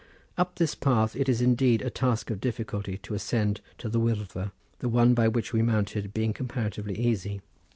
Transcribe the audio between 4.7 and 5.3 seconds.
the one by